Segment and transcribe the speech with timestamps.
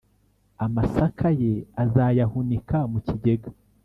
[0.65, 1.53] amasaka ye
[1.83, 3.49] azayahunika mu kigega,